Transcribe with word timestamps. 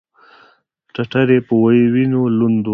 ټټر 0.93 1.27
یې 1.35 1.39
په 1.47 1.53
وینو 1.93 2.21
لوند 2.37 2.63
و. 2.67 2.69